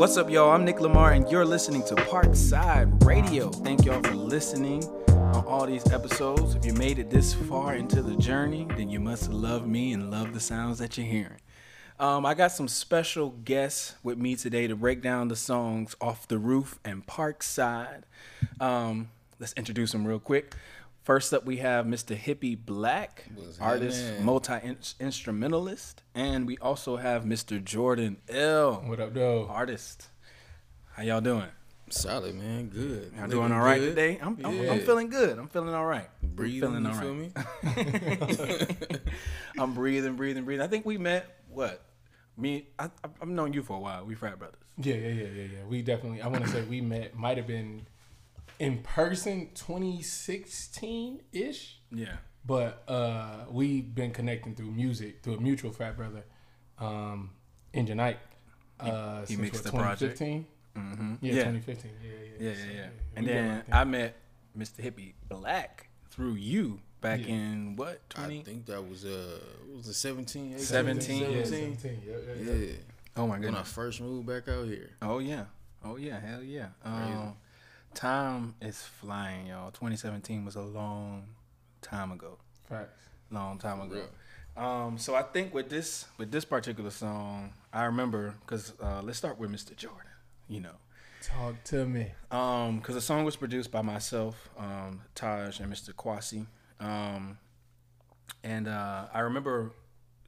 [0.00, 0.52] What's up, y'all?
[0.52, 3.50] I'm Nick Lamar, and you're listening to Parkside Radio.
[3.50, 6.54] Thank y'all for listening on all these episodes.
[6.54, 10.10] If you made it this far into the journey, then you must love me and
[10.10, 11.36] love the sounds that you're hearing.
[11.98, 16.26] Um, I got some special guests with me today to break down the songs Off
[16.26, 18.04] the Roof and Parkside.
[18.58, 20.54] Um, let's introduce them real quick.
[21.02, 22.16] First up, we have Mr.
[22.16, 24.54] Hippie Black, What's artist, multi
[25.00, 27.62] instrumentalist, and we also have Mr.
[27.62, 29.46] Jordan L, What up, though?
[29.48, 30.08] artist.
[30.92, 31.48] How y'all doing?
[31.88, 32.68] Solid, man.
[32.68, 33.12] Good.
[33.14, 33.88] Y'all Living doing all right good.
[33.96, 34.18] today?
[34.22, 35.38] I'm, I'm, I'm feeling good.
[35.38, 36.06] I'm feeling all right.
[36.22, 37.32] I'm Breathing, feeling you feel me?
[39.58, 40.64] I'm breathing, breathing, breathing.
[40.64, 41.82] I think we met what?
[42.36, 44.04] Me, I, I- I've known you for a while.
[44.04, 44.60] We frat brothers.
[44.76, 45.64] Yeah, yeah, yeah, yeah, yeah.
[45.68, 46.22] We definitely.
[46.22, 47.16] I want to say we met.
[47.16, 47.86] Might have been
[48.60, 52.16] in person 2016 ish, Yeah.
[52.44, 56.24] but uh, we've been connecting through music through a mutual frat brother,
[56.78, 57.30] um,
[57.72, 58.18] Engine Ike.
[58.78, 60.18] Uh, he since mixed what, the project.
[60.20, 61.14] Mm-hmm.
[61.20, 61.44] Yeah, yeah.
[61.44, 61.90] 2015.
[62.02, 62.86] Yeah, yeah, Yeah, yeah, So, yeah.
[63.16, 63.64] And been then.
[63.72, 64.16] I met
[64.56, 64.82] Mr.
[64.84, 67.34] Hippie Black through you back Yeah.
[67.34, 68.00] in what?
[68.16, 69.38] I think that was uh,
[69.74, 70.58] was it 17, 18?
[70.58, 71.20] 17?
[71.20, 71.78] Yeah, 17?
[71.78, 72.02] 17.
[72.06, 72.66] Yeah, yeah, Yeah.
[72.66, 72.72] yeah.
[73.16, 73.44] Oh my god.
[73.46, 74.90] When I first moved back out here.
[75.02, 75.44] Oh yeah.
[75.84, 76.20] Oh yeah.
[76.20, 76.68] Hell yeah.
[76.84, 77.34] Um,
[77.94, 79.70] time is flying, y'all.
[79.70, 81.26] 2017 was a long
[81.82, 82.38] time ago.
[82.68, 83.02] Facts.
[83.30, 84.04] long time ago.
[84.56, 89.18] Um, so I think with this with this particular song, I remember because uh, let's
[89.18, 89.74] start with Mr.
[89.76, 90.10] Jordan.
[90.48, 90.74] You know,
[91.22, 92.12] Talk to me.
[92.30, 95.92] um, because the song was produced by myself, um, Taj, and Mr.
[95.94, 96.46] Kwasi.
[96.80, 97.38] Um,
[98.42, 99.72] and uh, I remember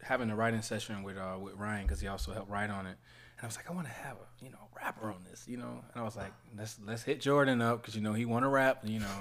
[0.03, 2.97] having a writing session with uh, with Ryan because he also helped write on it.
[3.39, 5.57] And I was like, I want to have a you know rapper on this, you
[5.57, 5.83] know.
[5.95, 8.49] And I was like, let's let's hit Jordan up because you know he want to
[8.49, 9.19] rap, you know.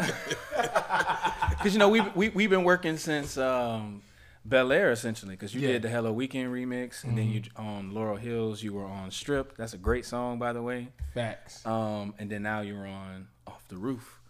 [1.50, 4.02] Because you know we we we've been working since um,
[4.44, 5.34] Bel Air essentially.
[5.34, 5.72] Because you Yeah.
[5.72, 9.56] did the Hello Weekend remix, and then you on Laurel Hills you were on Strip.
[9.56, 10.88] That's a great song, by the way.
[11.14, 11.64] Facts.
[11.64, 14.20] Um, and then now you're on Off the Roof.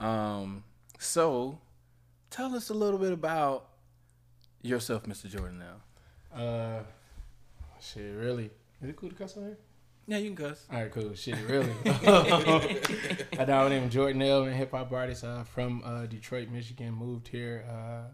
[0.00, 0.64] Um,
[0.98, 1.58] so
[2.30, 3.68] tell us a little bit about
[4.62, 5.28] yourself, Mr.
[5.28, 5.60] Jordan.
[5.60, 6.82] Now, Uh,
[7.80, 8.50] shit, really.
[8.82, 9.58] Is it cool to cuss on here?
[10.06, 10.66] Yeah, you can cuss.
[10.72, 11.14] All right, cool.
[11.14, 11.72] Shit, really.
[11.86, 14.44] I know my name is Jordan L.
[14.44, 16.92] and hip hop artist uh, from uh, Detroit, Michigan.
[16.92, 18.08] Moved here uh,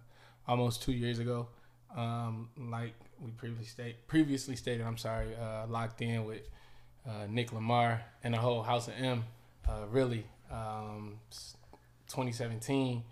[0.46, 1.48] almost two years ago.
[1.96, 6.48] Um, like we previously state, previously stated, I'm sorry, uh, locked in with
[7.06, 9.24] uh, Nick Lamar and the whole House of M.
[9.68, 11.18] Uh, really, um,
[12.08, 13.02] 2017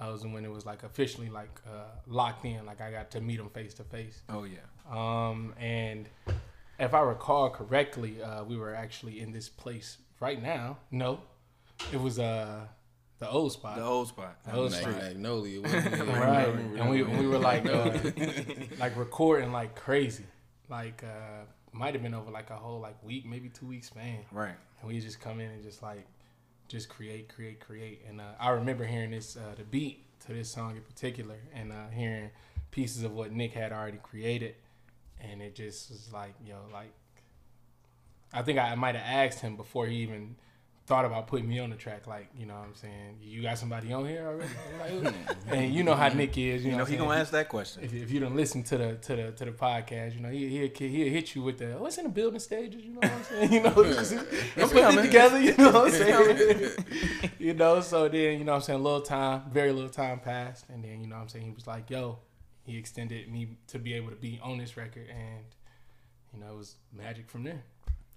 [0.00, 2.64] uh, was when it was like officially like uh, locked in.
[2.66, 4.22] Like I got to meet him face to face.
[4.28, 4.58] Oh yeah,
[4.90, 6.08] Um, and
[6.80, 10.78] if I recall correctly, uh, we were actually in this place right now.
[10.90, 11.20] No,
[11.92, 12.66] it was uh
[13.18, 13.76] the old spot.
[13.76, 14.38] the old spot.
[14.44, 14.94] The old Mag- spot.
[14.94, 15.60] Magnolia.
[15.60, 16.00] wasn't it?
[16.08, 17.96] Right, and we we were like uh,
[18.78, 20.24] like recording like crazy,
[20.68, 24.24] like uh might have been over like a whole like week, maybe two weeks span,
[24.32, 24.56] Right.
[24.80, 26.04] and we just come in and just like
[26.66, 28.02] just create, create, create.
[28.08, 31.70] And uh, I remember hearing this uh, the beat to this song in particular, and
[31.72, 32.30] uh, hearing
[32.70, 34.54] pieces of what Nick had already created,
[35.20, 36.92] and it just was like yo, like
[38.32, 40.36] I think I might have asked him before he even
[40.90, 42.08] thought about putting me on the track.
[42.08, 43.18] Like, you know what I'm saying?
[43.22, 44.50] You got somebody on here already?
[45.04, 45.14] Like,
[45.52, 46.64] and you know how Nick is.
[46.64, 47.84] You, You know know, he gonna ask that question.
[47.84, 50.48] If, if you don't listen to the to the to the podcast, you know he
[50.48, 52.82] he'll, he'll hit you with the oh it's in the building stages.
[52.82, 53.52] You know what I'm saying?
[53.52, 55.40] You know, I'm putting it together.
[55.40, 56.70] You know what I'm saying?
[57.38, 60.18] you know, so then you know what I'm saying a little time, very little time
[60.18, 62.18] passed, and then you know what I'm saying he was like, yo,
[62.70, 65.44] he extended me to be able to be on this record, and
[66.32, 67.62] you know it was magic from there.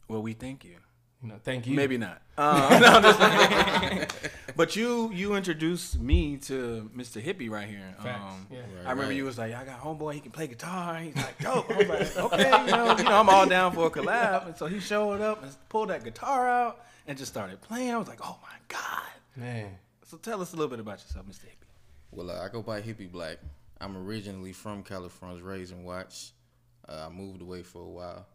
[0.07, 0.75] Well, we thank you.
[1.23, 1.73] You know, thank you.
[1.73, 2.21] Maybe not.
[2.37, 4.15] Uh, no, I'm just
[4.57, 7.23] but you you introduced me to Mr.
[7.23, 7.95] Hippie right here.
[8.03, 8.33] Facts.
[8.33, 8.59] Um, yeah.
[8.59, 9.15] Right, I remember right.
[9.15, 10.97] you was like, I got homeboy, he can play guitar.
[10.97, 11.71] He's like, dope.
[11.71, 14.47] I was like, okay, you know, you know, I'm all down for a collab.
[14.47, 17.91] And so he showed up and pulled that guitar out and just started playing.
[17.91, 19.13] I was like, oh my God.
[19.37, 19.69] Man,
[20.05, 21.45] So tell us a little bit about yourself, Mr.
[21.45, 21.63] Hippie.
[22.11, 23.37] Well, uh, I go by Hippie Black.
[23.83, 26.31] I'm originally from California, raised in Watts.
[26.87, 28.25] Uh, I moved away for a while.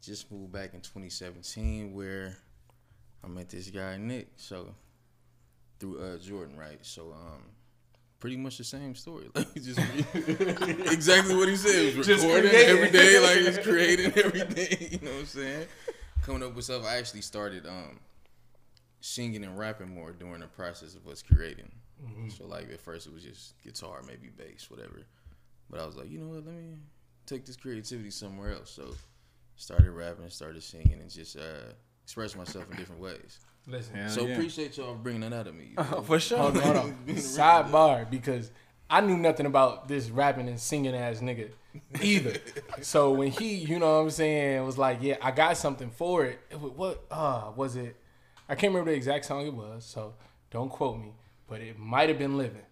[0.00, 2.36] Just moved back in 2017, where
[3.24, 4.28] I met this guy Nick.
[4.36, 4.68] So
[5.80, 6.78] through uh, Jordan, right?
[6.82, 7.42] So um,
[8.20, 9.26] pretty much the same story.
[9.34, 9.78] Like just
[10.92, 11.94] exactly what he said.
[11.96, 14.76] Recording every day, like just creating every day.
[14.92, 15.66] You know what I'm saying?
[16.22, 16.84] Coming up with stuff.
[16.84, 17.98] I actually started um,
[19.00, 21.70] singing and rapping more during the process of us creating.
[22.36, 25.02] So like at first it was just guitar, maybe bass, whatever.
[25.70, 26.46] But I was like, you know what?
[26.46, 26.76] Let me
[27.26, 28.70] take this creativity somewhere else.
[28.70, 28.94] So
[29.56, 31.72] started rapping, started singing, and just uh,
[32.02, 33.40] express myself in different ways.
[33.66, 33.96] listen.
[33.96, 34.34] Hell so yeah.
[34.34, 35.74] appreciate y'all bringing that out of me.
[35.76, 36.38] Oh, for sure.
[36.38, 36.98] Hold on, hold on.
[37.08, 38.50] Sidebar, because
[38.88, 41.50] I knew nothing about this rapping and singing ass nigga
[42.00, 42.34] either.
[42.80, 46.24] so when he, you know what I'm saying, was like, yeah, I got something for
[46.24, 46.40] it.
[46.50, 47.96] it was, what uh was it?
[48.48, 50.14] I can't remember the exact song it was, so
[50.50, 51.12] don't quote me,
[51.48, 52.62] but it might have been Living.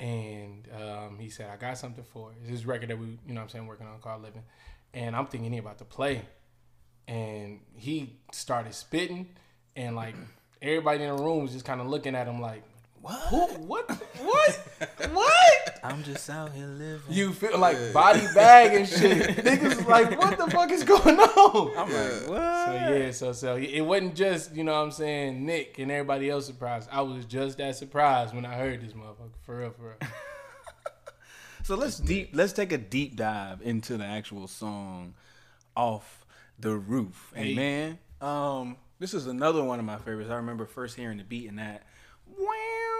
[0.00, 2.48] And um, he said, I got something for it.
[2.48, 4.42] This record that we, you know what I'm saying, working on called Living.
[4.92, 6.22] And I'm thinking he about to play.
[7.08, 9.28] And he started spitting
[9.76, 10.14] and like
[10.62, 12.62] everybody in the room was just kind of looking at him like,
[13.04, 13.20] What?
[13.28, 13.90] who, what,
[14.22, 14.60] what,
[15.12, 15.80] what?
[15.84, 17.02] I'm just out here living.
[17.10, 19.36] You feel like body bag and shit.
[19.44, 21.76] Niggas was like, what the fuck is going on?
[21.76, 22.66] I'm like, what?
[22.66, 26.30] So yeah, so so it wasn't just you know what I'm saying Nick and everybody
[26.30, 26.88] else surprised.
[26.90, 29.96] I was just that surprised when I heard this motherfucker for real, for real.
[31.64, 35.14] So let's deep let's take a deep dive into the actual song
[35.74, 36.24] off
[36.58, 37.32] the roof.
[37.34, 37.54] And Hey.
[37.54, 40.30] man, um, this is another one of my favorites.
[40.30, 41.82] I remember first hearing the beat in that.
[42.26, 42.93] Wow.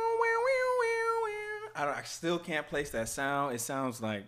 [1.75, 3.55] I, don't- I still can't place that sound.
[3.55, 4.25] It sounds like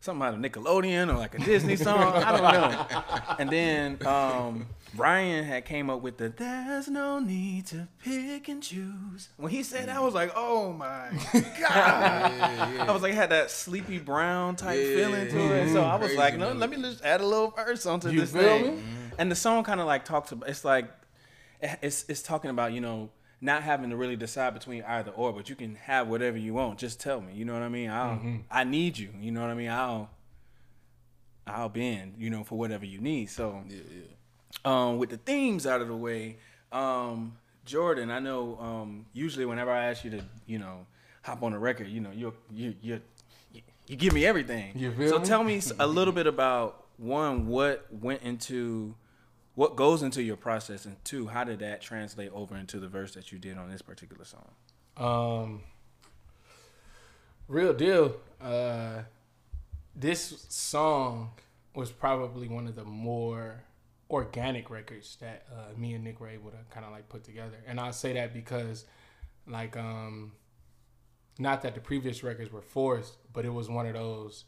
[0.00, 2.12] something out of Nickelodeon or like a Disney song.
[2.14, 2.86] I don't know.
[3.38, 8.62] And then um, Brian had came up with the "There's no need to pick and
[8.62, 11.08] choose." When he said that, I was like, "Oh my
[11.60, 12.32] god!"
[12.88, 14.94] I was like, had that sleepy brown type Yeah.
[14.96, 15.72] feeling to it.
[15.72, 16.58] So I was Crazy like, no, melody.
[16.60, 18.76] let me just add a little verse onto You this feel thing.
[18.76, 18.82] me?
[19.18, 20.48] And the song kind of like talks about.
[20.48, 20.90] It's like,
[21.60, 23.10] it's it's talking about you know
[23.42, 26.78] not having to really decide between either or, but you can have whatever you want.
[26.78, 27.34] Just tell me.
[27.34, 27.90] You know what I mean?
[27.90, 28.36] I'll Mm-hmm.
[28.50, 29.10] I need you.
[29.20, 29.68] You know what I mean?
[29.68, 30.08] I'll
[31.46, 32.14] I'll bend.
[32.18, 33.26] You know for whatever you need.
[33.26, 34.02] So Yeah, yeah.
[34.64, 36.36] um, with the themes out of the way,
[36.70, 40.86] um, Jordan, I know um, usually whenever I ask you to, you know,
[41.22, 43.00] hop on a record, you know, you you you
[43.88, 44.72] you give me everything.
[44.76, 45.26] You feel so me?
[45.26, 48.94] tell me a little bit about one, what went into,
[49.54, 53.14] what goes into your process, and two, how did that translate over into the verse
[53.14, 54.50] that you did on this particular song?
[54.96, 55.62] Um,
[57.48, 58.16] real deal.
[58.40, 59.02] Uh,
[59.94, 61.32] this song
[61.74, 63.62] was probably one of the more
[64.10, 67.58] organic records that uh, me and Nick were able to kind of like put together,
[67.66, 68.86] and I say that because,
[69.46, 70.32] like, um,
[71.38, 74.44] not that the previous records were forced, but it was one of those.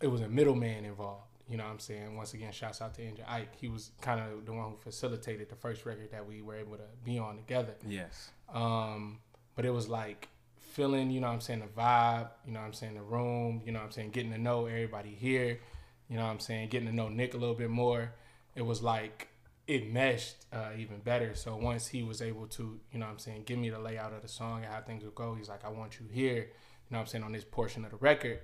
[0.00, 1.31] It was a middleman involved.
[1.48, 2.16] You know what I'm saying?
[2.16, 3.54] Once again, shouts out to Andrew Ike.
[3.60, 6.76] He was kind of the one who facilitated the first record that we were able
[6.76, 7.74] to be on together.
[7.86, 8.30] Yes.
[8.52, 9.18] Um,
[9.54, 10.28] but it was like
[10.58, 13.62] feeling, you know what I'm saying, the vibe, you know what I'm saying, the room,
[13.64, 15.60] you know what I'm saying, getting to know everybody here,
[16.08, 18.12] you know what I'm saying, getting to know Nick a little bit more.
[18.54, 19.28] It was like
[19.66, 21.34] it meshed uh, even better.
[21.34, 24.12] So once he was able to, you know what I'm saying, give me the layout
[24.12, 26.90] of the song and how things would go, he's like, I want you here, you
[26.90, 28.40] know what I'm saying, on this portion of the record.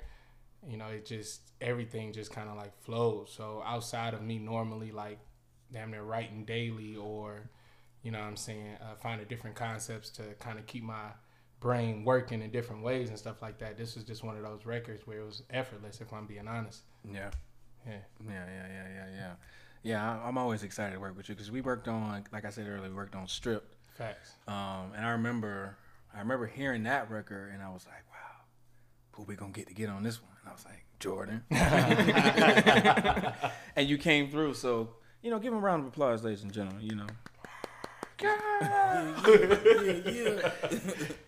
[0.66, 3.32] You know, it just everything just kind of like flows.
[3.36, 5.18] So outside of me normally like
[5.72, 7.50] damn near writing daily or
[8.02, 11.10] you know what I'm saying, uh, finding different concepts to kind of keep my
[11.60, 13.76] brain working in different ways and stuff like that.
[13.76, 16.82] This was just one of those records where it was effortless, if I'm being honest.
[17.04, 17.30] Yeah.
[17.86, 17.98] Yeah.
[18.26, 19.32] Yeah, yeah, yeah, yeah, yeah.
[19.82, 22.66] Yeah, I'm always excited to work with you because we worked on, like I said
[22.68, 23.74] earlier, we worked on Stripped.
[23.96, 24.34] Facts.
[24.46, 25.76] Um, and I remember,
[26.14, 28.27] I remember hearing that record, and I was like, "Wow,
[29.18, 31.42] who we gonna get to get on this one?" And I was like, "Jordan."
[33.76, 36.52] and you came through, so you know, give him a round of applause, ladies and
[36.52, 36.82] gentlemen.
[36.86, 37.06] You know.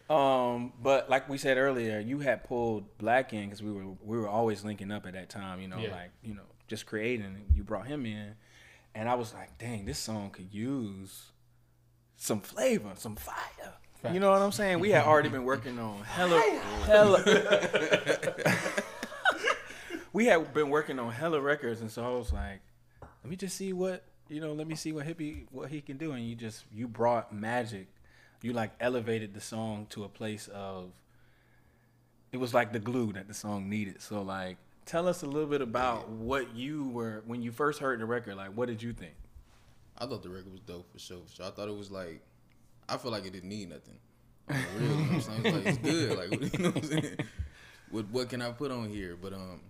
[0.08, 4.18] um, but like we said earlier, you had pulled Black in because we were we
[4.18, 5.60] were always linking up at that time.
[5.60, 5.92] You know, Yeah.
[5.92, 7.36] like you know, just creating.
[7.54, 8.34] You brought him in,
[8.94, 11.30] and I was like, "Dang, this song could use
[12.16, 13.74] some flavor, some fire."
[14.08, 14.80] You know what I'm saying?
[14.80, 16.40] We had already been working on hella,
[16.86, 17.22] hella.
[20.12, 22.60] we had been working on hella records, and so I was like,
[23.02, 24.52] "Let me just see what you know.
[24.52, 27.88] Let me see what hippie what he can do." And you just you brought magic.
[28.42, 30.92] You like elevated the song to a place of.
[32.32, 34.00] It was like the glue that the song needed.
[34.00, 38.00] So like, tell us a little bit about what you were when you first heard
[38.00, 38.36] the record.
[38.36, 39.14] Like, what did you think?
[39.98, 41.22] I thought the record was dope for sure.
[41.26, 41.44] So.
[41.44, 42.22] I thought it was like,
[42.90, 43.98] I feel like it didn't need nothing.
[44.48, 45.40] Like, real, you know what I'm saying?
[45.44, 46.18] It's like it's good.
[46.18, 47.16] Like, you know what I'm saying?
[47.90, 49.16] What what can I put on here?
[49.20, 49.60] But um,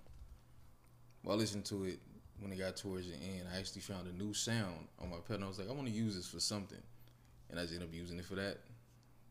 [1.22, 1.98] while listening to it,
[2.40, 5.44] when it got towards the end, I actually found a new sound on my pedal.
[5.44, 6.82] I was like, I want to use this for something,
[7.50, 8.58] and I just ended up using it for that,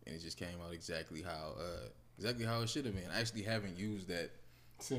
[0.05, 3.09] and it just came out exactly how uh exactly how it should have been.
[3.13, 4.29] I actually haven't used that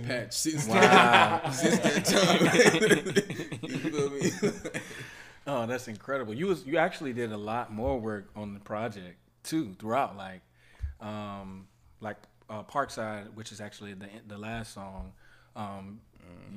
[0.07, 0.75] patch since Wow.
[0.81, 3.61] that, since that time.
[3.71, 4.81] you feel me?
[5.53, 6.33] Oh, that's incredible.
[6.35, 10.43] You was you actually did a lot more work on the project too throughout, like,
[11.01, 11.67] um,
[12.01, 12.17] like
[12.49, 15.13] uh, Parkside, which is actually the the last song.
[15.57, 16.01] Um,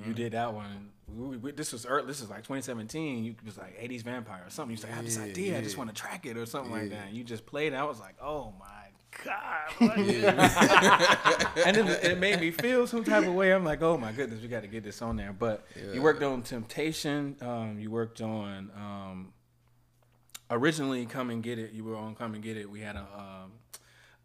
[0.05, 0.89] You did that one.
[1.07, 3.23] We, we, this was early, this is like 2017.
[3.23, 4.71] You was like 80s Vampire or something.
[4.71, 5.57] You was like, I have this Yeah, idea.
[5.57, 7.07] I just want to track it or something like that.
[7.07, 7.73] And you just played.
[7.73, 7.75] it.
[7.75, 8.82] I was like, oh my
[9.23, 9.69] god,
[11.65, 13.51] and it, it made me feel some type of way.
[13.53, 15.33] I'm like, oh my goodness, we got to get this on there.
[15.33, 15.93] But Yeah.
[15.93, 17.35] you worked on Temptation.
[17.41, 19.33] Um, you worked on um,
[20.49, 21.71] originally Come and Get It.
[21.71, 22.69] You were on Come and Get It.
[22.69, 23.51] We had a um,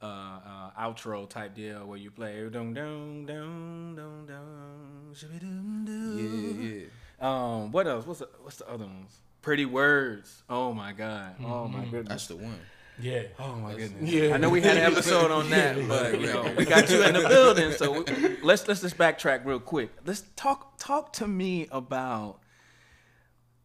[0.03, 6.59] uh, uh, outro type deal where you play dum dum dum dum dum shibby-dum, dum.
[6.61, 6.85] Yeah, yeah.
[7.21, 8.07] Um, what else?
[8.07, 9.17] What's the, what's the other ones?
[9.43, 10.43] Pretty words.
[10.49, 11.35] Oh my god.
[11.45, 12.09] Oh my goodness.
[12.09, 12.61] That's the one.
[13.01, 13.23] Yeah.
[13.39, 14.11] Oh my goodness!
[14.13, 14.35] Yeah.
[14.35, 17.15] I know we had an episode on that, but you know, we got you in
[17.15, 19.91] the building, so we, let's let's just backtrack real quick.
[20.05, 22.41] Let's talk talk to me about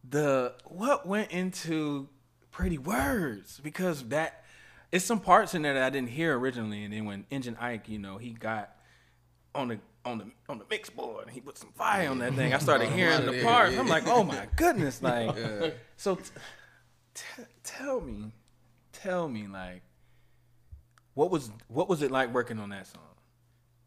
[0.08, 2.08] the what went into
[2.50, 4.44] Pretty Words because that
[4.92, 7.88] it's some parts in there that I didn't hear originally, and then when Engine Ike,
[7.88, 8.70] you know, he got
[9.54, 12.34] on the on the on the mix board and he put some fire on that
[12.34, 12.54] thing.
[12.54, 13.74] I started hearing the Yeah, parts.
[13.74, 13.80] yeah.
[13.80, 15.02] I'm like, oh my goodness!
[15.02, 15.70] Like, Yeah.
[15.96, 16.22] so t-
[17.14, 18.30] t- tell me,
[19.04, 19.82] tell me, like,
[21.14, 23.02] what was what was it like working on that song?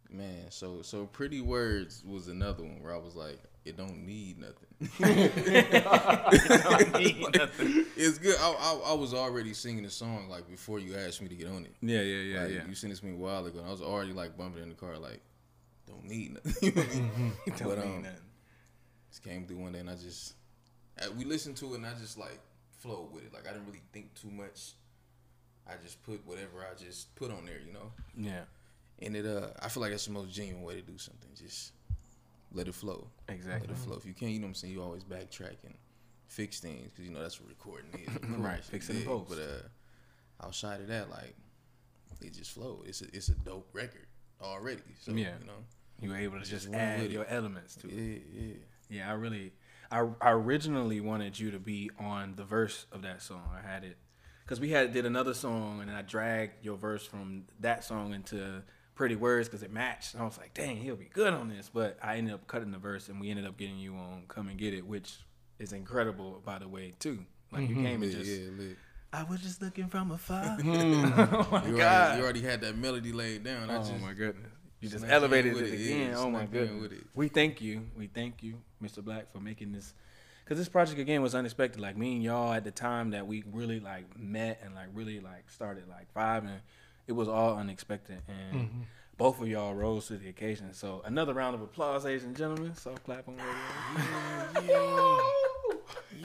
[0.10, 4.38] Man, so so pretty words was another one where I was like, it don't need
[4.40, 4.54] nothing.
[7.98, 8.38] it's good.
[8.40, 11.48] I, I I was already singing the song like before you asked me to get
[11.48, 11.76] on it.
[11.82, 12.68] Yeah, yeah, yeah, Like, yeah.
[12.68, 13.60] You sent this to me a while ago.
[13.60, 15.20] And I was already like bumping in the car like,
[15.86, 16.54] don't need nothing.
[16.62, 17.34] You know what I mean?
[17.58, 18.20] Don't but mean um, nothing.
[19.10, 20.36] just came through one day and I just
[21.02, 22.40] uh, we listened to it and I just like
[22.80, 23.34] flowed with it.
[23.34, 24.74] Like I didn't really think too much.
[25.70, 27.92] I just put whatever I just put on there, you know.
[28.18, 28.42] Yeah,
[29.00, 31.30] And it uh I feel like that's the most genuine way to do something.
[31.36, 31.74] Just
[32.54, 33.08] let it flow.
[33.28, 33.68] exactly.
[33.68, 33.96] Let it flow.
[33.98, 35.76] If you can't, you know what I'm saying, you always backtrack and
[36.28, 38.16] fix things because you know that's what recording is.
[38.16, 39.24] of Right, course, fix it in.
[39.30, 41.36] But uh outside of that, like
[42.22, 42.88] it just flowed.
[42.88, 44.08] It's a it's a dope record
[44.42, 44.82] already.
[45.00, 45.34] So Yeah.
[45.40, 45.64] you know.
[46.00, 47.94] You were able to just Just add your elements to it.
[47.94, 48.54] Yeah, yeah.
[48.90, 49.52] Yeah, I really,
[49.92, 53.42] I, I originally wanted you to be on the verse of that song.
[53.52, 53.98] I had it
[54.48, 58.64] because we had did another song and I dragged your verse from that song into
[58.96, 60.14] Pretty Words because it matched.
[60.14, 61.70] And I was like, dang, he'll be good on this.
[61.74, 64.48] But I ended up cutting the verse and we ended up getting you on Come
[64.48, 65.18] and Get It, which
[65.60, 67.26] is incredible, by the way, too.
[67.52, 68.78] Like you came and Lit, just, yeah, lit.
[69.12, 70.58] I was just looking from afar.
[70.62, 71.34] Mm.
[71.34, 71.82] oh my You god!
[71.82, 73.70] already, you already had that melody laid down.
[73.70, 74.52] I oh just my goodness!
[74.80, 76.10] You just snuck in elevated with it it, again.
[76.12, 76.82] yeah, oh my goodness!
[76.82, 77.04] with it.
[77.16, 77.84] We thank you.
[77.98, 79.04] We thank you, Mr.
[79.04, 79.94] Black, for making this.
[80.48, 81.82] Cause this project again was unexpected.
[81.82, 85.20] Like me and y'all at the time that we really like met and like really
[85.20, 86.60] like started like vibing,
[87.06, 88.82] it was all unexpected and Mm-hmm.
[89.18, 90.74] both of y'all rose to the occasion.
[90.74, 92.76] So another round of applause, ladies and gentlemen.
[92.76, 93.36] So clap on
[94.56, 95.20] radio.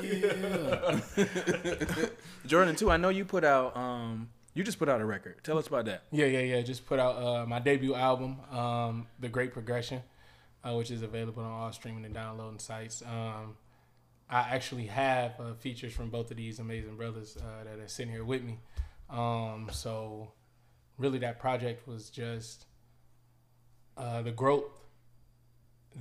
[0.00, 1.00] yeah.
[2.46, 2.90] Jordan too.
[2.90, 3.76] I know you put out.
[3.76, 5.36] Um, you just put out a record.
[5.42, 6.02] Tell us about that.
[6.12, 6.60] Yeah, yeah, yeah.
[6.62, 10.02] Just put out uh, my debut album, um, The Great Progression,
[10.62, 13.02] uh, which is available on all streaming and downloading sites.
[13.02, 13.56] Um,
[14.32, 18.10] I actually have uh, features from both of these amazing brothers uh, that are sitting
[18.10, 18.58] here with me.
[19.10, 20.32] Um, so,
[20.96, 22.64] really, that project was just
[23.98, 24.72] uh, the growth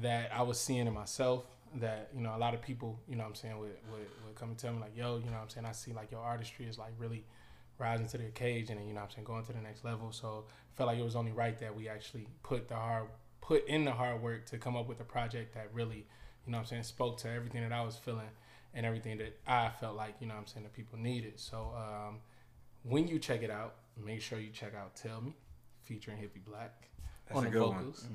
[0.01, 1.43] that I was seeing in myself.
[1.75, 4.35] That you know, a lot of people, you know, what I'm saying, would, would would
[4.35, 6.21] come and tell me like, "Yo, you know, what I'm saying, I see like your
[6.21, 7.25] artistry is like really."
[7.77, 10.11] rising to the occasion and you know I'm saying going to the next level.
[10.11, 13.07] So I felt like it was only right that we actually put the hard
[13.41, 16.05] put in the hard work to come up with a project that really,
[16.45, 18.29] you know what I'm saying, spoke to everything that I was feeling
[18.73, 21.39] and everything that I felt like, you know what I'm saying, that people needed.
[21.39, 22.19] So um,
[22.83, 25.33] when you check it out, make sure you check out Tell Me,
[25.83, 26.87] featuring Hippie Black
[27.27, 28.07] That's on the vocals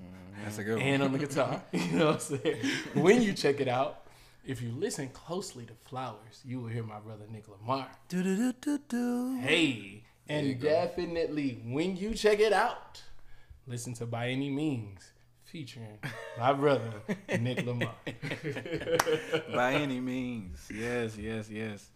[0.42, 1.12] That's a good and one.
[1.12, 1.62] on the guitar.
[1.72, 2.56] you know what I'm saying?
[2.94, 4.02] When you check it out,
[4.44, 7.88] if you listen closely to Flowers, you will hear my brother Nick Lamar.
[8.08, 9.38] Do-do-do-do-do.
[9.40, 10.68] Hey, There you and go.
[10.68, 13.02] definitely when you check it out,
[13.66, 15.12] listen to By Any Means
[15.46, 15.98] featuring
[16.38, 16.92] my brother
[17.40, 17.94] Nick Lamar.
[19.54, 20.68] By any means.
[20.72, 21.90] Yes, yes, yes.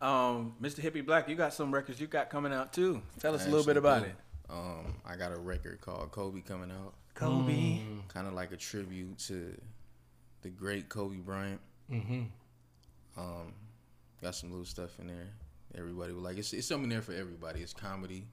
[0.00, 0.80] Um, Mr.
[0.80, 3.02] Hippie Black, you got some records you got coming out too.
[3.18, 4.08] Tell us a little bit about do.
[4.08, 4.14] it.
[4.50, 6.94] Um, I got a record called Kobe coming out.
[7.14, 7.80] Kobe.
[8.08, 9.58] Kind of like a tribute to
[10.42, 11.60] the great Kobe Bryant.
[11.90, 12.22] Mm-hmm.
[13.16, 13.52] Um,
[14.22, 15.28] got some little stuff in there.
[15.76, 17.60] Everybody would like it's it's something there for everybody.
[17.60, 18.26] It's comedy.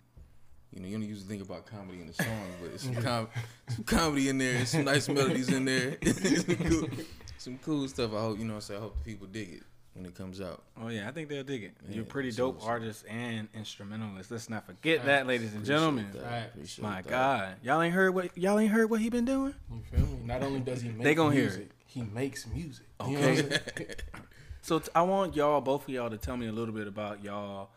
[0.74, 3.29] You know, you don't usually think about comedy in the song, but it's some, com-
[3.69, 4.55] some comedy in there.
[4.62, 5.98] It's some nice melodies in there.
[6.05, 6.89] some, cool,
[7.38, 8.13] some cool stuff.
[8.13, 8.55] I hope you know.
[8.55, 10.63] what I'm I hope the people dig it when it comes out.
[10.81, 11.72] Oh yeah, I think they'll dig it.
[11.89, 14.31] You're pretty dope so- artist and instrumentalist.
[14.31, 15.05] Let's not forget Right.
[15.07, 16.07] that, ladies and gentlemen.
[16.13, 16.24] That.
[16.57, 16.77] Right.
[16.81, 17.07] My that.
[17.10, 19.53] God, y'all ain't heard what y'all ain't heard what he been doing.
[19.72, 20.19] You feel me?
[20.25, 22.86] Not only does he make They gonna hear music, he makes music.
[23.07, 23.88] You know I'm Okay.
[24.62, 27.24] So t- I want y'all, both of y'all, to tell me a little bit about
[27.24, 27.69] y'all,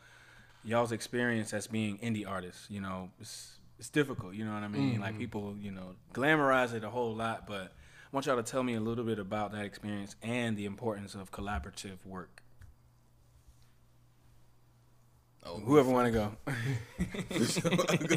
[0.68, 2.66] y'all's experience as being indie artists.
[2.68, 4.34] You know, it's it's difficult.
[4.34, 5.00] You know what I mean?
[5.00, 5.20] Like mm-hmm.
[5.20, 8.74] people, you know, glamorize it a whole lot, but I want y'all to tell me
[8.74, 12.42] a little bit about that experience and the importance of collaborative work.
[15.44, 16.32] Oh, Whoever want to go.
[17.38, 18.16] So I'll, go,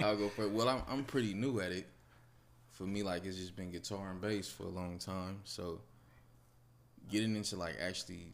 [0.00, 0.50] I'll go first.
[0.50, 1.86] Well, I'm I'm pretty new at it.
[2.72, 5.40] For me, like it's just been guitar and bass for a long time.
[5.44, 5.80] So
[7.08, 8.32] getting into like actually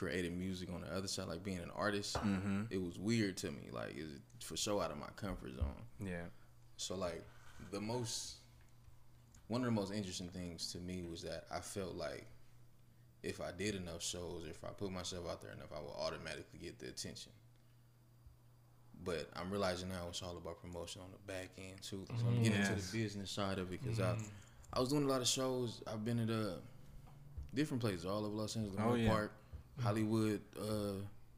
[0.00, 2.62] creating music on the other side, like being an artist, mm-hmm.
[2.70, 3.68] it was weird to me.
[3.70, 5.82] Like it's for sure out of my comfort zone.
[6.02, 6.24] Yeah.
[6.78, 7.22] So like
[7.70, 8.36] the most
[9.48, 12.26] one of the most interesting things to me was that I felt like
[13.22, 16.60] if I did enough shows, if I put myself out there enough, I would automatically
[16.62, 17.32] get the attention.
[19.04, 22.06] But I'm realizing now it's all about promotion on the back end too.
[22.08, 22.90] So I'm getting into Yes.
[22.90, 24.16] the business side of it because I
[24.72, 25.82] I was doing a lot of shows.
[25.86, 26.54] I've been at uh
[27.52, 29.10] different places all over Los Angeles, Oh, yeah.
[29.10, 29.32] Park,
[29.78, 30.94] Hollywood, uh,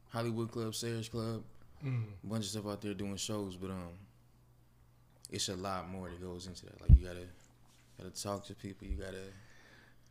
[0.09, 1.43] Hollywood Club, Sayers Club,
[1.83, 2.05] Mm.
[2.23, 3.89] a bunch of stuff out there doing shows, but um,
[5.29, 6.79] it's a lot more that goes into that.
[6.81, 7.27] Like you gotta
[7.97, 9.25] gotta talk to people, you gotta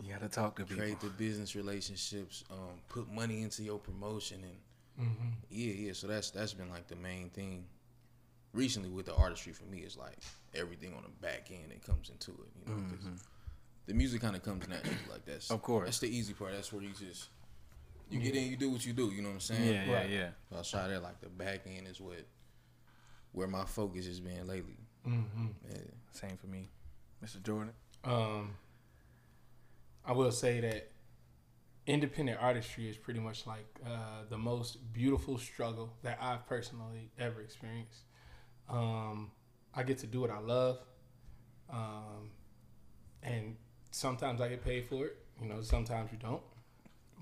[0.03, 0.77] You gotta talk to people.
[0.83, 4.57] create the business relationships, um, put money into your promotion, and
[5.09, 5.29] Mm-hmm.
[5.51, 5.93] yeah, yeah.
[5.95, 7.65] So that's that's been like the main thing
[8.53, 10.19] recently with the artistry for me is like
[10.55, 12.49] everything on the back end that comes into it.
[12.69, 13.25] You know, 'cause
[13.87, 14.99] the music kind of comes naturally.
[15.11, 15.55] Like that's Mm-hmm.
[15.55, 15.87] Of course.
[15.87, 16.53] that's the easy part.
[16.53, 17.29] That's where you just
[18.13, 19.07] you get in, you do what you do.
[19.11, 19.65] You know what I'm saying?
[19.75, 20.11] Yeah, yeah, Right.
[20.11, 20.29] yeah.
[20.51, 22.25] So I try that like the back end is what
[23.33, 24.77] where my focus has been lately.
[25.07, 25.47] Mm-hmm.
[25.71, 25.79] Yeah.
[26.13, 26.69] Same for me,
[27.25, 27.43] Mr.
[27.43, 27.73] Jordan.
[28.05, 28.55] Um,
[30.05, 30.91] I will say that
[31.87, 37.41] independent artistry is pretty much like uh, the most beautiful struggle that I've personally ever
[37.41, 38.01] experienced.
[38.69, 39.31] Um,
[39.75, 40.79] I get to do what I love,
[41.73, 42.31] um,
[43.23, 43.57] and
[43.91, 45.17] sometimes I get paid for it.
[45.41, 46.43] You know, sometimes you don't.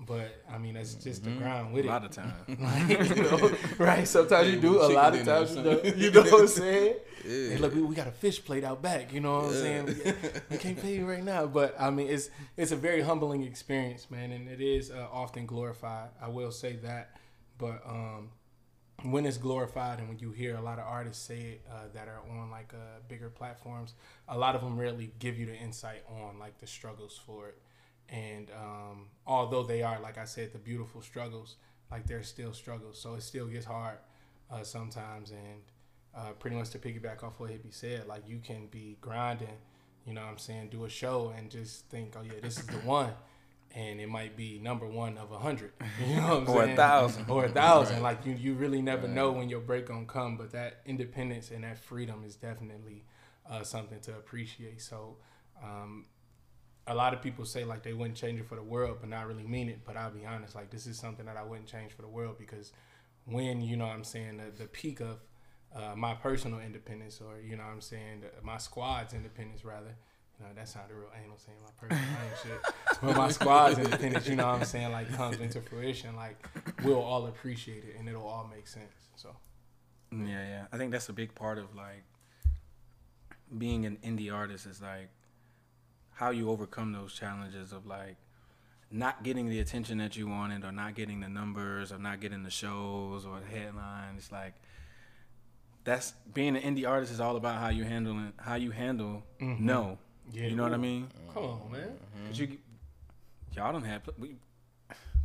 [0.05, 1.87] But I mean, that's just the grind with it.
[1.87, 1.93] A it.
[1.93, 2.33] lot of time.
[2.59, 4.07] Like, you know, right?
[4.07, 4.81] Sometimes you do.
[4.81, 5.97] A lot of times you don't.
[5.97, 6.95] You know what I'm saying?
[7.23, 7.49] Yeah.
[7.49, 9.13] Hey, look, we, we got a fish plate out back.
[9.13, 9.85] You know what I'm saying?
[9.85, 10.13] We,
[10.49, 14.09] we can't pay you right now, but I mean, it's it's a very humbling experience,
[14.09, 16.09] man, and it is uh, often glorified.
[16.19, 17.17] I will say that,
[17.59, 18.29] but um,
[19.03, 22.07] when it's glorified and when you hear a lot of artists say it uh, that
[22.07, 23.93] are on like uh, bigger platforms,
[24.27, 27.57] a lot of them really give you the insight on like the struggles for it.
[28.11, 31.55] And um, although they are, like I said, the beautiful struggles,
[31.89, 32.99] like they're still struggles.
[32.99, 33.97] So it still gets hard
[34.51, 35.31] uh, sometimes.
[35.31, 35.61] And
[36.15, 39.57] uh, pretty much to piggyback off what Hippie said, like you can be grinding,
[40.05, 42.67] you know what I'm saying, do a show and just think, oh yeah, this is
[42.67, 43.11] the one.
[43.73, 45.71] And it might be number one of a hundred,
[46.05, 47.29] you know what I'm Or a thousand.
[47.29, 47.95] or a thousand.
[47.97, 48.17] Right.
[48.17, 50.35] Like you, you really never know when your break gonna come.
[50.35, 53.05] But that independence and that freedom is definitely
[53.49, 54.81] uh, something to appreciate.
[54.81, 55.15] So,
[55.63, 56.03] um,
[56.91, 59.27] a lot of people say like they wouldn't change it for the world, but not
[59.27, 59.79] really mean it.
[59.85, 62.37] But I'll be honest, like this is something that I wouldn't change for the world
[62.37, 62.71] because
[63.25, 65.19] when you know what I'm saying the, the peak of
[65.75, 69.95] uh, my personal independence, or you know what I'm saying the, my squad's independence rather.
[70.39, 72.03] You know, that sounded real anal saying my personal
[72.43, 72.99] shit.
[72.99, 76.43] But my squad's independence, you know what I'm saying, like comes into fruition, like
[76.83, 78.91] we'll all appreciate it and it'll all make sense.
[79.15, 79.35] So
[80.11, 80.65] Yeah, yeah.
[80.71, 82.03] I think that's a big part of like
[83.55, 85.09] being an indie artist is like
[86.21, 88.15] how you overcome those challenges of like
[88.91, 92.43] not getting the attention that you wanted or not getting the numbers or not getting
[92.43, 94.19] the shows or the headlines.
[94.19, 94.53] It's like
[95.83, 99.23] that's being an indie artist is all about how you handle it, how you handle
[99.39, 99.97] no.
[100.31, 100.45] Yeah.
[100.45, 101.07] You know what I mean?
[101.33, 101.97] come on, man.
[102.27, 102.59] 'Cause you
[103.55, 104.35] y'all don't have pl- we,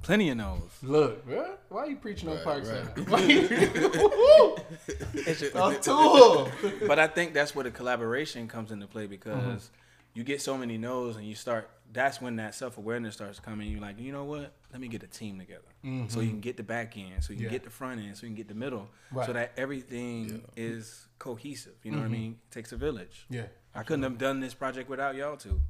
[0.02, 0.62] plenty of no's.
[0.82, 2.96] Look, bro, why are you preaching on Right, Parkside?
[2.96, 3.08] right.
[3.10, 3.48] Why you-
[5.76, 6.48] a tool.
[6.88, 9.82] but I think that's where the collaboration comes into play because Mm-hmm.
[10.16, 11.68] You get so many no's and you start.
[11.92, 13.70] That's when that self awareness starts coming.
[13.70, 14.52] You're like, you know what?
[14.72, 15.60] Let me get a team together,
[16.08, 17.52] so you can get the back end, so you can Mm-hmm.
[17.54, 19.26] Get the front end, so you can get the middle, Right.
[19.26, 21.74] so that everything is cohesive.
[21.84, 22.38] You know what I mean?
[22.50, 23.26] It takes a village.
[23.30, 23.44] Yeah.
[23.74, 25.60] I couldn't have done this project without y'all two.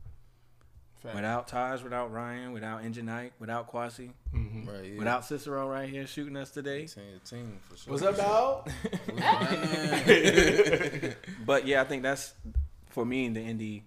[1.02, 1.14] Fact.
[1.14, 4.66] Without Taj, without Ryan, without Engine Ike, without Kwasi, Mhm.
[4.66, 4.92] Right.
[4.92, 4.98] Yeah.
[4.98, 6.86] without Cicero right here shooting us today.
[6.86, 7.92] team, team for sure.
[7.92, 8.66] What's up, dog?
[11.46, 12.32] but yeah, I think that's
[12.86, 13.82] for me in the indie,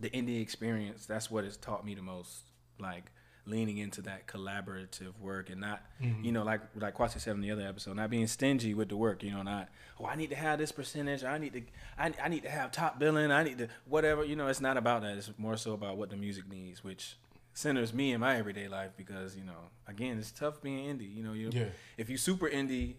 [0.00, 1.06] the indie experience.
[1.06, 2.42] That's what has taught me the most.
[2.78, 3.10] Like
[3.46, 6.24] leaning into that collaborative work and not, mm-hmm.
[6.24, 8.96] you know, like like Kwasi said in the other episode, not being stingy with the
[8.96, 9.22] work.
[9.22, 9.68] You know, not
[10.00, 11.24] oh I need to have this percentage.
[11.24, 11.62] I need to
[11.98, 13.30] I, I need to have top billing.
[13.30, 14.24] I need to whatever.
[14.24, 15.16] You know, it's not about that.
[15.16, 17.16] It's more so about what the music needs, which
[17.56, 21.14] centers me in my everyday life because you know again it's tough being indie.
[21.14, 21.66] You know, you Yeah.
[21.96, 22.94] if you super indie.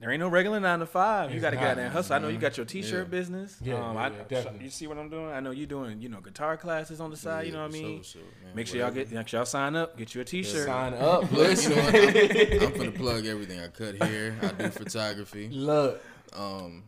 [0.00, 1.30] There ain't no regular nine to five.
[1.30, 1.62] You It's got to not.
[1.62, 2.14] goddamn hustle.
[2.14, 3.10] I know you got your t-shirt Yeah.
[3.10, 3.56] business.
[3.60, 4.64] Yeah, um, yeah, I, yeah, definitely.
[4.64, 5.26] You see what I'm doing?
[5.32, 7.46] I know you're doing, you know, guitar classes on the side.
[7.46, 8.02] you know what I for mean?
[8.04, 8.54] sure, man.
[8.54, 10.66] Make sure y'all get, make sure y'all sign up, get you a t-shirt.
[10.66, 11.22] Sign up.
[11.22, 11.72] Look, you Listen.
[11.74, 12.58] know?
[12.66, 13.58] I'm, I'm gonna plug everything.
[13.60, 14.36] I cut here.
[14.40, 15.48] I do photography.
[15.48, 16.00] Look.
[16.36, 16.84] Um,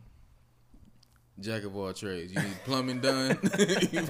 [1.41, 2.31] jack of all trades.
[2.31, 3.37] You need plumbing done.
[3.91, 4.03] You?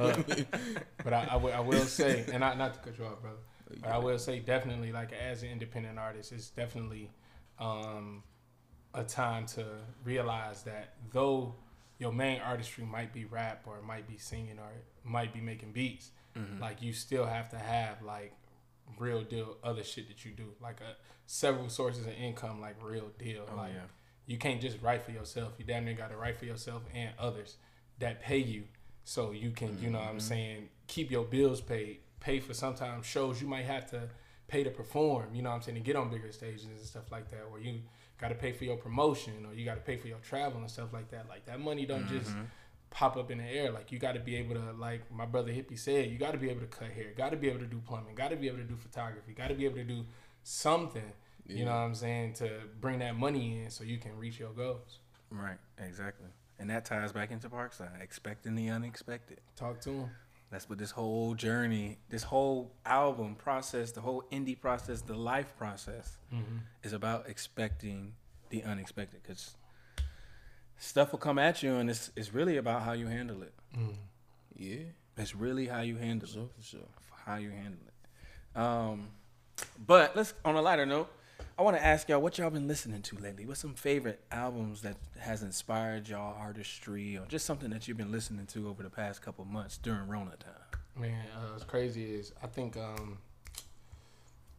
[1.04, 3.38] But I, I, will, say, and not not to cut you off, brother,
[3.82, 7.10] but I will say definitely like as an independent artist, it's definitely
[7.58, 8.22] um,
[8.94, 9.66] a time to
[10.04, 11.56] realize that though
[12.00, 15.42] your main artistry might be rap or it might be singing or it might be
[15.42, 16.62] making beats, Mm-hmm.
[16.62, 18.32] like you still have to have like
[18.98, 23.12] real deal other shit that you do, like a several sources of income, like real
[23.20, 23.44] deal.
[23.52, 23.82] Oh, like yeah.
[24.28, 25.52] you can't just write for yourself.
[25.58, 27.58] You damn near got to write for yourself and others
[28.00, 28.64] that pay you,
[29.04, 33.06] so you can, you know, what I'm saying, keep your bills paid, pay for sometimes
[33.06, 34.04] shows you might have to
[34.48, 35.36] pay to perform.
[35.36, 37.60] You know, what I'm saying, to get on bigger stages and stuff like that, where
[37.60, 37.82] you
[38.22, 40.70] got to pay for your promotion or you got to pay for your travel and
[40.70, 41.28] stuff like that.
[41.28, 42.44] Like that money don't just mm-hmm.
[42.92, 43.72] pop up in the air.
[43.72, 46.38] Like you got to be able to, like my brother Hippie said, you got to
[46.38, 48.48] be able to cut hair, got to be able to do plumbing, got to be
[48.48, 50.06] able to do photography, got to be able to do
[50.44, 51.12] something.
[51.48, 54.52] You know what I'm saying to bring that money in so you can reach your
[54.52, 55.00] goals.
[55.32, 56.30] Right, exactly.
[56.60, 59.42] And that ties back into Parkside, expecting the unexpected.
[59.58, 60.10] Talk to him.
[60.52, 65.56] That's what this whole journey, this whole album process, the whole indie process, the life
[65.58, 66.18] process
[66.84, 68.14] is about expecting
[68.50, 69.22] the unexpected.
[69.24, 69.56] Because
[70.78, 73.54] stuff will come at you, and it's, it's really about how you handle it.
[74.58, 74.78] Yeah,
[75.18, 76.52] It's really how you handle for sure, it.
[76.58, 76.88] for sure.
[77.26, 78.60] How you handle it.
[78.60, 79.08] Um,
[79.88, 81.10] but let's, on a lighter note,
[81.62, 83.46] I want to ask y'all what y'all been listening to lately.
[83.46, 88.12] What's some favorite albums that has inspired y'all artistry, or just something that you've been
[88.12, 90.82] listening to over the past couple months during Rona time?
[90.98, 93.20] Man, uh, what's crazy is I think um,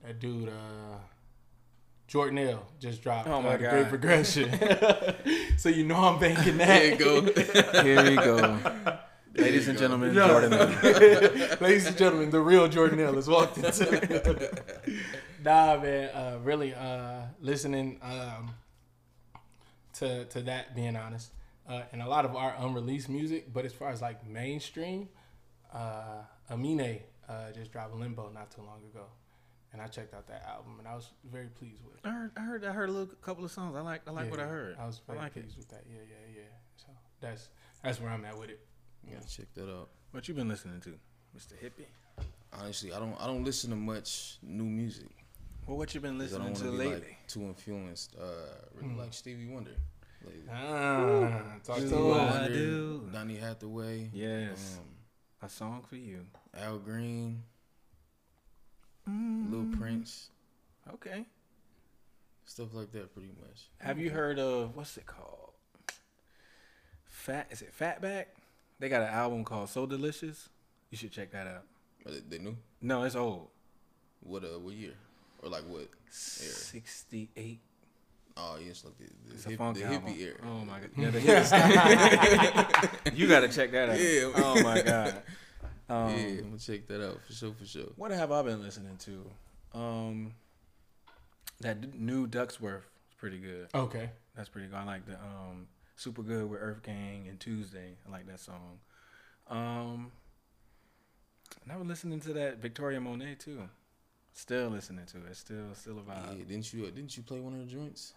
[0.05, 0.99] that dude uh,
[2.07, 5.57] Jordan L just dropped Oh my uh, the Great Progression.
[5.59, 6.69] so you know I'm banking that.
[6.69, 7.83] There you go.
[7.83, 8.61] Here we go.
[9.35, 10.27] Ladies and gentlemen, No.
[10.29, 10.51] Jordan.
[11.61, 13.89] Ladies and gentlemen, the real Jordan L has walked into.
[13.93, 14.99] It.
[15.45, 18.55] Nah, man, uh, really uh, listening um,
[19.95, 20.75] to to that.
[20.77, 21.33] Being honest,
[21.69, 23.53] uh, and a lot of our unreleased music.
[23.53, 25.09] But as far as like mainstream,
[25.73, 29.07] uh, Amine uh, just dropped Limbo not too long ago,
[29.73, 31.95] and I checked out that album and I was very pleased with.
[31.95, 32.01] it.
[32.05, 33.75] I heard, I heard, I heard a little couple of songs.
[33.77, 34.77] I like, I like what I heard.
[34.79, 35.43] I was I very like it.
[35.43, 35.85] pleased with that.
[35.89, 36.43] Yeah, yeah, yeah.
[36.77, 36.87] So
[37.21, 37.49] that's
[37.83, 38.61] that's where I'm at with it.
[39.09, 39.89] Yeah, check that out.
[40.13, 40.91] What you been listening to,
[41.37, 41.55] Mr.
[41.63, 41.87] Hippie?
[42.53, 45.09] Honestly, I don't I don't listen to much new music.
[45.67, 47.09] Well, what you been 'cause I listening don't to be lately?
[47.09, 48.15] like too influenced.
[48.17, 48.25] Uh,
[48.75, 49.77] really like Stevie Wonder.
[50.25, 50.43] Lately.
[50.51, 52.31] Ah, talk to Ooh, Stevie I him.
[52.31, 53.09] Wonder, do.
[53.13, 54.11] Donny Hathaway.
[54.13, 54.85] yes, Um,
[55.41, 56.27] a song for you.
[56.55, 57.43] Al Green,
[59.09, 59.51] Mm.
[59.51, 60.31] Lil Prince,
[60.93, 61.25] Okay.
[62.45, 63.69] stuff like that, pretty much.
[63.81, 65.55] Have you heard of what's it called?
[67.07, 68.27] Fat is it Fatback?
[68.79, 70.49] They got an album called So Delicious.
[70.91, 71.65] You should check that out.
[72.07, 73.49] Are they, they knew No, it's old.
[74.21, 74.95] what uh what year
[75.43, 75.89] or like what?
[76.11, 77.61] Sixty eight.
[78.37, 80.09] Oh, yeah, it's like the, the, It's a hip, funk the album.
[80.15, 80.37] hippie era.
[80.45, 80.91] Oh my god.
[80.97, 83.17] Yeah, the hippies.
[83.19, 83.99] you gotta check that out.
[84.01, 84.31] Yeah.
[84.35, 85.23] Oh my god.
[85.89, 87.89] Um, yeah, I'm gonna check that out for sure, for sure.
[87.97, 89.79] What have I been listening to?
[89.79, 90.33] Um,
[91.61, 93.69] that new Duckwrth is pretty good.
[93.75, 94.09] Okay.
[94.35, 94.77] That's pretty good.
[94.77, 95.67] I like the um,
[96.03, 97.97] Super Good with Earth Gang and Tuesday.
[98.05, 98.81] I like that song.
[99.49, 100.11] Um,
[101.63, 103.69] and I was listening to that Victoria Monet too.
[104.33, 105.37] Still listening to it.
[105.37, 106.39] Still, still a vibe.
[106.39, 108.15] Yeah, didn't you uh, didn't you play one of the joints?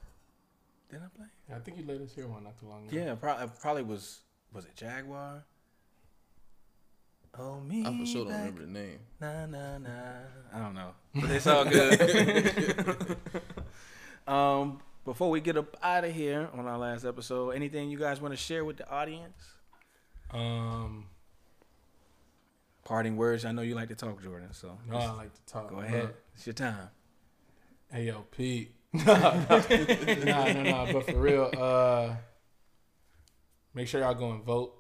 [0.90, 1.28] Did I play?
[1.56, 2.98] I think you let us hear one not too long ago.
[2.98, 3.48] Yeah, probably.
[3.62, 4.22] Probably was.
[4.52, 5.44] Was it Jaguar?
[7.38, 7.86] Oh me.
[7.86, 9.00] I for sure don't remember the name.
[9.22, 9.90] Nah, nah, nah.
[10.54, 13.18] I don't know, but it's all good.
[14.28, 18.20] um, before we get up out of here on our last episode, anything you guys
[18.20, 19.54] want to share with the audience?
[20.32, 21.06] Um.
[22.84, 23.46] Parting words.
[23.46, 24.50] I know you like to talk, Jordan.
[24.54, 25.70] So No, I like to talk.
[25.70, 26.04] go ahead.
[26.04, 26.90] Look, It's your time.
[27.92, 28.76] Hey yo, Pete.
[28.94, 30.92] nah, nah, nah.
[30.94, 32.16] But for real, uh,
[33.74, 34.74] make sure y'all go and vote.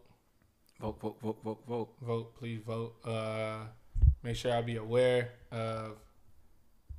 [0.79, 1.89] Vote, vote, vote, vote, vote.
[2.01, 2.93] Vote, please vote.
[3.03, 3.65] Uh,
[4.21, 5.93] make sure y'all be aware of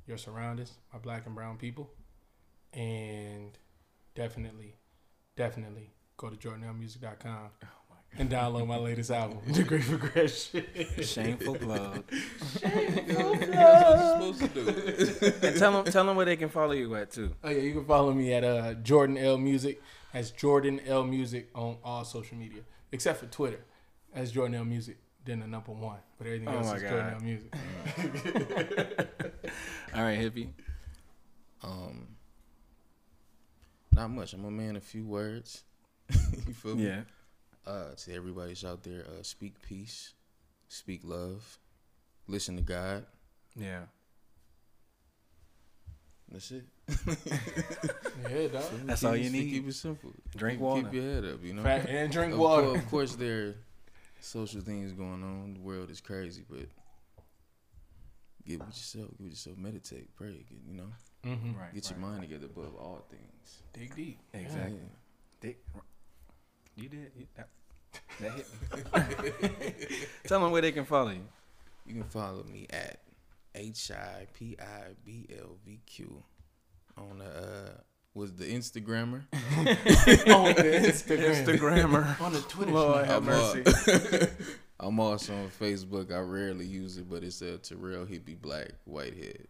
[0.07, 1.89] your surroundings, my black and brown people,
[2.77, 3.57] and
[4.15, 4.75] definitely,
[5.35, 7.49] definitely go to jordanlmusic.com
[8.17, 10.63] and download my latest album, The Great Progression.
[11.01, 12.03] Shameful plug.
[12.09, 14.67] That's what you're supposed to do.
[15.47, 17.35] and tell them, tell them where they can follow you at too.
[17.43, 19.81] Oh yeah, you can follow me at uh, Jordan L Music.
[20.13, 22.61] That's Jordan L Music on all social media,
[22.91, 23.59] except for Twitter.
[24.15, 24.97] That's Jordan L Music.
[25.25, 26.89] Then the number one, but everything Oh else my is God.
[26.89, 27.53] Jordan L Music.
[29.93, 30.47] All right, hippie.
[31.61, 32.07] Um,
[33.97, 34.33] not much.
[34.33, 35.63] I'm a man of few words.
[36.11, 36.85] you feel me?
[36.85, 37.01] Yeah.
[37.65, 40.13] Uh, to everybody's out there, uh, speak peace,
[40.69, 41.59] speak love,
[42.27, 43.05] listen to God.
[43.57, 43.81] Yeah.
[46.31, 46.65] That's it.
[48.29, 48.63] yeah, dog.
[48.85, 49.49] That's Keep all it- you need.
[49.49, 50.11] Keep it simple.
[50.35, 50.81] Drink keep, water.
[50.83, 51.43] Keep your head up.
[51.43, 51.63] You know.
[51.63, 52.67] Fat and drink of, water.
[52.67, 53.55] course, of course, there are
[54.21, 55.55] social things going on.
[55.55, 56.67] The world is crazy, but
[58.45, 59.09] get with yourself.
[59.11, 59.57] Get with yourself.
[59.57, 60.15] Meditate.
[60.15, 60.45] Pray.
[60.49, 60.91] Get, you know.
[61.27, 61.59] Mm-hmm.
[61.59, 61.73] Right.
[61.73, 62.09] Get your right.
[62.09, 63.61] mind together above all things.
[63.73, 64.19] Dig deep.
[64.33, 64.73] Exactly.
[64.73, 65.41] Yeah.
[65.41, 65.59] Dick,
[66.75, 67.11] you did.
[67.17, 67.49] You, that,
[68.19, 69.97] that hit me.
[70.27, 71.27] Tell them where they can follow you.
[71.85, 72.99] You can follow me at
[73.55, 76.23] H I P I B L V Q
[76.97, 77.69] on the uh
[78.13, 79.21] was the Instagrammer.
[79.57, 81.45] On the Instagram.
[81.45, 82.21] Instagrammer.
[82.21, 82.71] On the Twitter.
[82.71, 84.27] Lord have I'm, mercy.
[84.79, 86.11] I'm also on Facebook.
[86.11, 89.47] I rarely use it, but it's a Terrell Hippie Black Whitehead.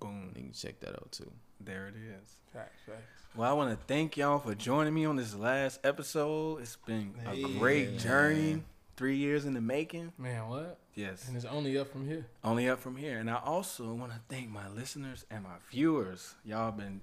[0.00, 0.32] Boom.
[0.36, 1.30] You can check that out too.
[1.60, 2.36] There it is.
[2.52, 3.22] Facts, facts.
[3.36, 6.60] Well, I want to thank y'all for joining me on this last episode.
[6.62, 7.58] It's been a Yeah.
[7.58, 8.62] great journey.
[8.96, 10.12] Three years in the making.
[10.18, 10.78] Man, what?
[10.94, 11.26] Yes.
[11.26, 12.26] And it's only up from here.
[12.44, 13.18] Only up from here.
[13.18, 16.34] And I also want to thank my listeners and my viewers.
[16.44, 17.00] Y'all been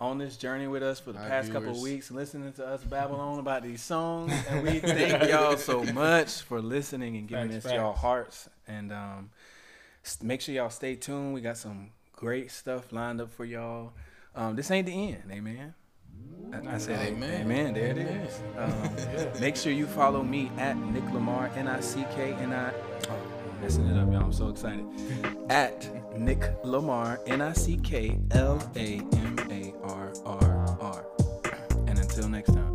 [0.00, 2.82] on this journey with us for the Hi, past couple of weeks, listening to us
[2.82, 4.32] babble on about these songs.
[4.48, 8.48] And we thank y'all so much for listening and giving Facts, us y'all hearts.
[8.66, 9.30] And um,
[10.22, 11.34] make sure y'all stay tuned.
[11.34, 13.92] We got some great stuff lined up for y'all.
[14.34, 15.74] Um, this ain't the end, amen.
[16.52, 17.42] I, I said amen.
[17.42, 17.66] Amen.
[17.68, 17.74] amen.
[17.74, 18.42] There it is.
[18.56, 22.72] Um, make sure you follow me at Nick Lamar, N I C K N I.
[23.08, 23.16] Oh,
[23.52, 24.24] I'm messing it up, y'all.
[24.24, 24.84] I'm so excited.
[25.48, 31.06] At Nick Lamar, N I C K L A M A R R R.
[31.86, 32.67] And until next time.